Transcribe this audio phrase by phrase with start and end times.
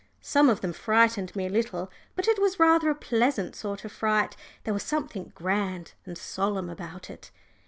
[0.23, 3.91] Some of them frightened me a little, but it was rather a pleasant sort of
[3.91, 7.29] fright, there was something grand and solemn about it.